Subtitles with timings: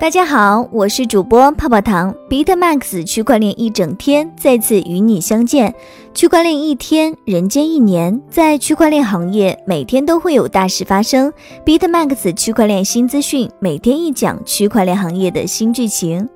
[0.00, 5.74] 大家好，我是主播泡泡糖，BitMax 区块链一整天再次与你相见。
[6.14, 11.30] 区块链一天，人间一年，在区块链行业，每天都会有大事发生。
[11.66, 16.26] BitMax 区块链新资讯，每天一讲区块链行业的新剧情。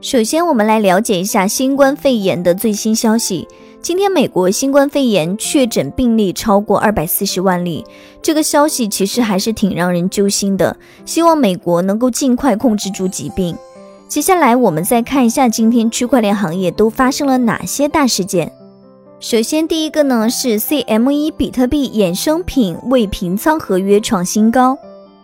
[0.00, 3.48] 首先，我们来了解一下新冠肺炎的最新消息。
[3.86, 7.84] 今天，美国新冠肺炎确诊病例超过二百四十万例，
[8.20, 10.76] 这个消息其实还是挺让人揪心的。
[11.04, 13.56] 希望美国能够尽快控制住疾病。
[14.08, 18.50] 接下来，我们再看一下今天区块链行业都发生了哪些大事件。
[19.20, 24.76] 首先，第一个呢是 CME 比特币衍生品未平仓合约创新高。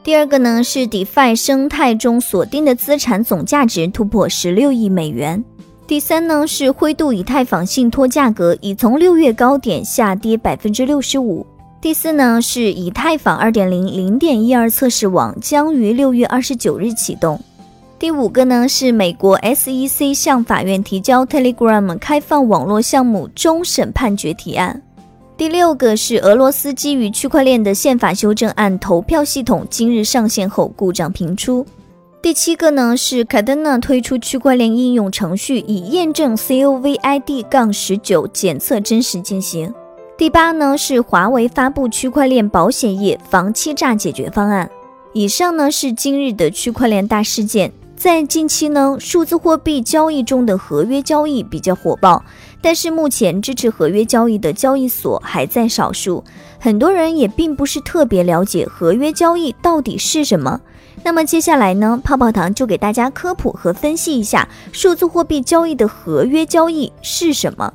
[0.04, 5.44] 第二个呢是 DeFi 生态中锁定的资产总价值突破十六亿美元。
[5.92, 11.46] 第三呢是灰度以太坊信托价格已从六月高点下跌百分之六十五。
[11.82, 17.38] 第四呢是以太坊二点零零点一二测试网将于六月二十九日启动。
[17.98, 24.80] 第五个呢是美国 SEC 向法院提交 Telegram 开放网络项目终审判决提案。
[25.36, 31.66] 第六个是俄罗斯基于区块链的宪法修正案投票系统今日上线后故障频出。
[32.22, 39.74] 第七个呢是 Cardano 推出区块链应用程序，以验证 COVID- 杠十九检测真实进行。
[40.16, 44.70] 第八呢是华为发布区块链保险业防欺诈解决方案。
[45.12, 47.72] 以上呢是今日的区块链大事件。
[47.96, 52.24] 在近期呢，数字货币交易中的合约交易比较火爆，
[52.60, 56.22] 但是目前支持合约交易的交易所还在少数，
[56.60, 60.60] 很多人也并不是特别了解合约交易到底是什么。
[61.04, 67.72] 那么接下来呢，泡泡糖就给大家科普和分析一下数字货币交易的合约交易是什么。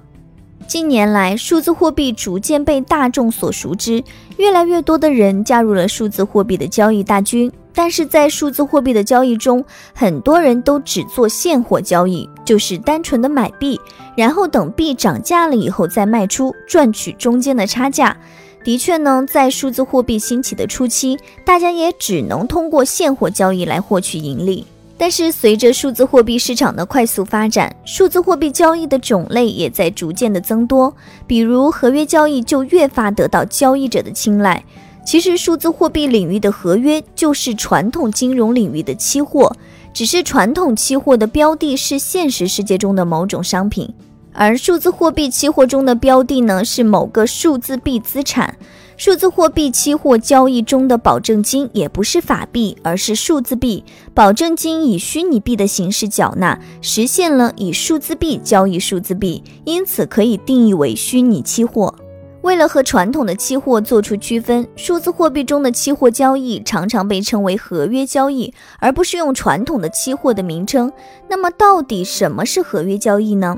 [0.65, 4.03] 近年来，数字货币逐渐被大众所熟知，
[4.37, 7.51] 越来越多的人加入了数字货币的交易大军。
[7.73, 9.63] 但是在数字货币的交易中，
[9.93, 13.79] 很多人都只做现货交易，就是单纯的买币，
[14.15, 18.17] 然后等币涨价了以后再卖出，赚取中间的差价。
[18.67, 24.65] 的确呢，在数字货币兴起的初期，大家也只能通过现货交易来获取盈利。
[24.97, 30.93] 但是随着数字货币市场的快速发展，数字货币交易的种类也在逐渐的增多，
[31.25, 34.61] 比如合约交易就越发得到交易者的青睐。
[35.05, 39.55] 其实，数字货币领域的合约就是传统金融领域的期货，
[39.93, 43.89] 只是传统期货的标的是现实世界中的某种商品。
[44.37, 48.55] 而数字货币期货中的标的呢，是某个数字币资产。
[48.95, 53.83] 数字货币期货交易中的保证金也不是法币，而是数字币。
[54.13, 61.93] 保证金以虚拟币的形式缴纳，实现了以数字币交易数字币，因此可以定义为虚拟期货。
[62.41, 70.91] 为了和传统的期货做出区分，数字货币中的期货交易常常被称为合约交易，而不是用传统的期货的名称。
[71.27, 73.57] 那么，到底什么是合约交易呢？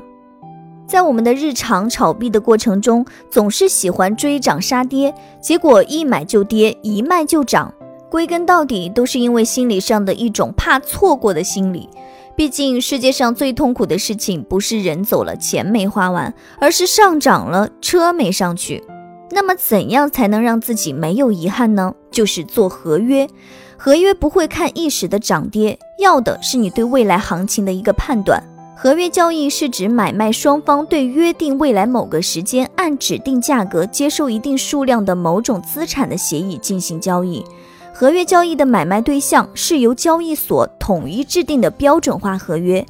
[0.90, 7.72] 在我们的日常炒币的过程中，总是喜欢追涨杀跌，结果一买就跌，一卖就涨。
[8.10, 11.88] 归根到底，都是因为心理上的一种怕错过的心理。
[12.34, 18.82] 毕竟，世界上最痛苦的事情不是人走了钱没花完，而是上涨了车没上去。
[19.30, 21.94] 那么，怎样才能让自己没有遗憾呢？
[22.10, 23.28] 就是做合约。
[23.76, 28.42] 合约不会看一时的涨跌，要的是你对未来行情的一个判断。
[28.82, 37.44] 合约交易是指买卖双方对约定未来某个时间按指定价格接受一定数量的某种资产的协议进行交易。
[37.92, 42.82] 合约交易的买卖对象是由交易所统一制定的标准化合约。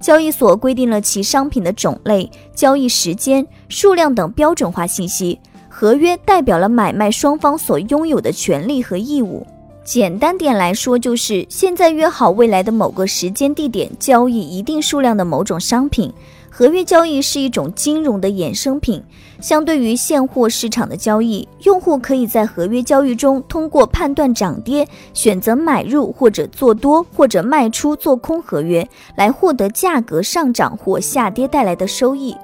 [0.00, 5.38] 交易所规定了其商品的种类、交易时间、数量等标准化信息。
[5.68, 9.46] 合约代表了买卖双方所拥有的权利和义务。
[9.86, 16.12] 简单点来说，就是现在约好未来的某个时间地点交易一定数量的某种商品。
[16.50, 19.00] 合约交易是一种金融的衍生品，
[19.40, 32.34] 相对于现货市场的交易，用户可以在合约交易中通过判断涨跌，选择买入或者做多或者卖出做空合约，来获得价格上涨或下跌带来的收益。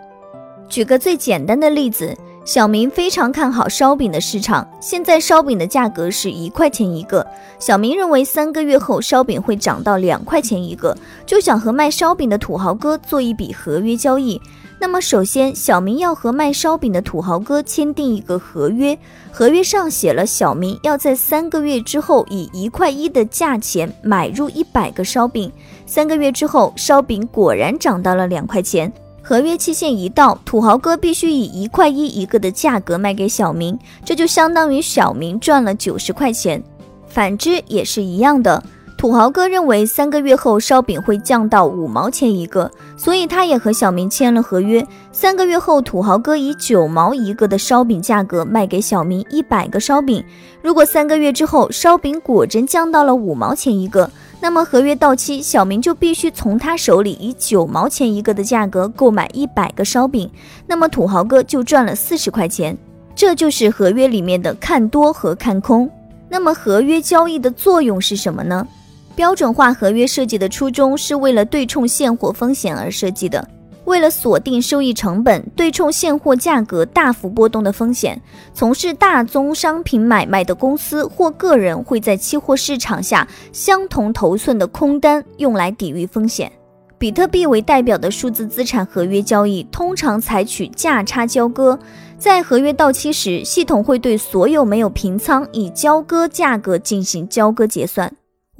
[0.69, 2.17] 举个最简单的例子。
[2.44, 7.25] 小明非常看好烧饼的市场，现在烧饼的价格是一块钱一个。
[7.61, 14.41] 小明认为三个月后烧饼会涨到两块钱一个，就想和卖烧饼的土豪哥做一笔合约交易。
[14.81, 18.99] 那么，首先小明要和卖烧饼的土豪哥签订一个合约，
[19.31, 25.53] 合约上写了小明要在三个月之后以一块一的价钱买入一百个烧饼，
[25.87, 28.93] 三个月之后烧饼果然涨到了两块钱。
[29.25, 36.61] 合约期限一到，土豪哥必须以一块一一个的价格卖给小明，这就相当于小明赚了九十块钱。
[37.07, 38.61] 反之也是一样的，
[38.99, 44.85] 土豪哥认为三个月后烧饼会降到五毛钱一个，所以他也和小明签了合约。
[45.13, 50.25] 三个月后，土豪哥以九毛一个的烧饼价格卖给小明一百个烧饼。
[50.63, 54.11] 如果三个月之后烧饼果真降到了五毛钱一个，
[54.43, 60.29] 那么合约到期，小明就必须从他手里以九毛钱一个的价格购买一百个烧饼，
[60.67, 62.77] 那么土豪哥就赚了四十块钱。
[63.15, 65.89] 这就是合约里面的看多和看空。
[66.29, 68.67] 那么合约交易的作用是什么呢？
[69.15, 73.49] 标准化合约设计的初衷是为了对冲现货风险而设计的，
[73.93, 78.19] 为了锁定收益成本，对冲现货价格大幅波动的风险。
[78.55, 86.50] 从事大宗商品买卖的公司或个人会在期货市场下相同头寸的空单，用来抵御风险。
[86.97, 91.79] 比特币为代表的数字资产合约交易通常采取价差交割，
[92.17, 98.11] 在合约到期时，系统会对所有没有平仓以交割价格进行交割结算。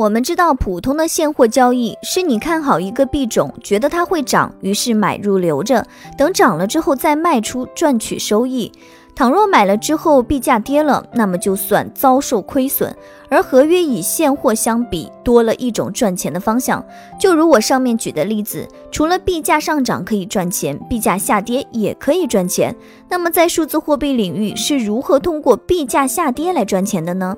[0.03, 5.87] 我们知道，普通的现货交易是你看好一个币种，觉得它会涨，于是买入留着，
[6.19, 8.73] 等涨了之后再卖出赚取收益。
[9.15, 12.93] 倘若买了之后币价跌了，那么就算遭受亏损。
[13.29, 16.85] 而合约与现货相比，多了一种赚钱的方向。
[17.21, 22.75] 就如我上面举的例子，除了币价上涨可以赚钱，币价下跌也可以赚钱。
[23.09, 27.37] 那么在数字货币领域是如何通过币价下跌来赚钱的呢？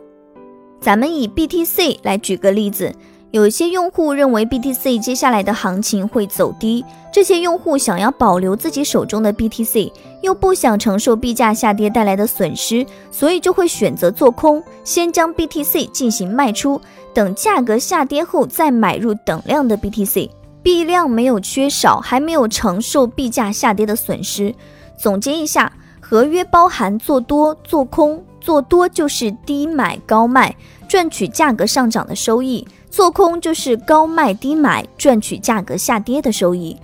[0.85, 2.95] 咱们以 BTC 来举个例子，
[3.31, 9.91] 有些用户认为 BTC 接下来的行情会走低，这些用户想要保留自己手中的 BTC，
[10.21, 16.79] 又不想承受币价下跌带来的损失，所以就会选择做空，先将 BTC 进行卖出，
[17.15, 20.29] 等价格下跌后再买入等量的 BTC，
[20.63, 24.55] 币量没有缺少，还没有承受币价下跌的损失。
[24.99, 30.55] 总结一下，合约包含做多、做空，做多就是低买高卖。
[30.87, 36.77] 赚取价格上涨的收益，做空就是高卖低买，赚取价格下跌的收益。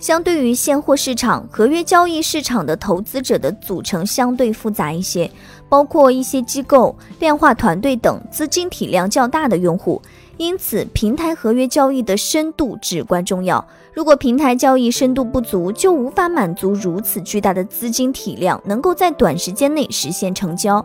[0.00, 5.30] 相对于现货市场，合约交易市场的投资者的组成相对复杂一些，
[5.68, 10.00] 包括一些机构、量化团队等资金体量较大的用户，
[10.38, 13.64] 因此平台合约交易的深度至关重要。
[13.92, 20.84] 如果平台交易深度不足，就无法满足如此巨大的资金体量，能够在短时间内实现成交。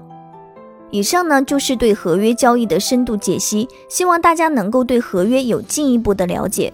[0.89, 6.73] 以上呢就是对合约交易的深度解析，希望大家能够对合约有进一步的了解。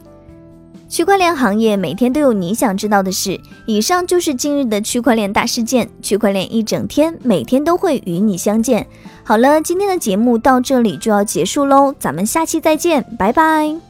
[0.89, 5.87] 区块链行业每天都有你想知道的事，以上就是今日的区块链大事件。
[6.01, 8.87] 区块链一整天，每天都会与你相见。
[9.23, 13.88] 好了，今天的节目到这里就要结束喽，咱们下期再见，拜拜。